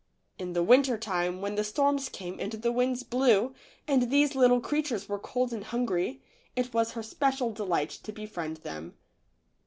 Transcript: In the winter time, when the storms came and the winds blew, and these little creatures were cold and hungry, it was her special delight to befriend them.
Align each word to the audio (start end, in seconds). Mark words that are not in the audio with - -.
In 0.39 0.53
the 0.53 0.63
winter 0.63 0.97
time, 0.97 1.41
when 1.43 1.53
the 1.53 1.63
storms 1.63 2.09
came 2.09 2.39
and 2.39 2.51
the 2.53 2.71
winds 2.71 3.03
blew, 3.03 3.53
and 3.87 4.09
these 4.09 4.33
little 4.33 4.59
creatures 4.59 5.07
were 5.07 5.19
cold 5.19 5.53
and 5.53 5.63
hungry, 5.63 6.23
it 6.55 6.73
was 6.73 6.93
her 6.93 7.03
special 7.03 7.51
delight 7.53 7.91
to 8.01 8.11
befriend 8.11 8.57
them. 8.65 8.97